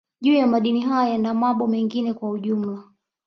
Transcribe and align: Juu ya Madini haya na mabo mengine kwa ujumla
Juu 0.21 0.33
ya 0.33 0.47
Madini 0.47 0.81
haya 0.81 1.17
na 1.17 1.33
mabo 1.33 1.67
mengine 1.67 2.13
kwa 2.13 2.29
ujumla 2.29 2.83